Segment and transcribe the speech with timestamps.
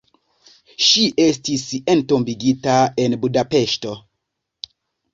[0.85, 1.67] Ŝi estis
[1.97, 3.97] entombigita en Budapeŝto.